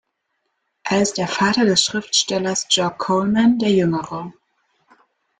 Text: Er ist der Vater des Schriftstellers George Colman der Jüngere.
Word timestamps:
Er 0.83 1.03
ist 1.03 1.19
der 1.19 1.27
Vater 1.27 1.63
des 1.63 1.83
Schriftstellers 1.83 2.65
George 2.69 2.95
Colman 2.97 3.59
der 3.59 3.69
Jüngere. 3.69 4.33